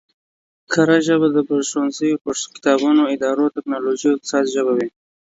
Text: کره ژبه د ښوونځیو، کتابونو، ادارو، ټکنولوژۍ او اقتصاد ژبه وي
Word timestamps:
کره 0.71 0.97
ژبه 1.07 1.27
د 1.33 1.37
ښوونځیو، 1.69 2.21
کتابونو، 2.55 3.03
ادارو، 3.13 3.53
ټکنولوژۍ 3.55 4.07
او 4.11 4.15
اقتصاد 4.15 4.45
ژبه 4.53 4.73
وي 4.77 4.89